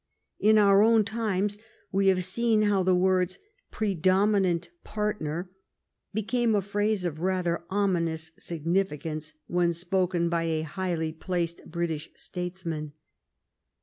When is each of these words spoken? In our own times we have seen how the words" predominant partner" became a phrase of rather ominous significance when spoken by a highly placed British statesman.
In 0.39 0.57
our 0.57 0.81
own 0.81 1.05
times 1.05 1.59
we 1.91 2.07
have 2.07 2.25
seen 2.25 2.63
how 2.63 2.81
the 2.81 2.95
words" 2.95 3.37
predominant 3.79 4.69
partner" 4.83 5.51
became 6.15 6.55
a 6.55 6.61
phrase 6.63 7.05
of 7.05 7.19
rather 7.19 7.65
ominous 7.69 8.31
significance 8.39 9.35
when 9.45 9.73
spoken 9.73 10.27
by 10.27 10.45
a 10.45 10.61
highly 10.63 11.13
placed 11.13 11.67
British 11.69 12.09
statesman. 12.15 12.93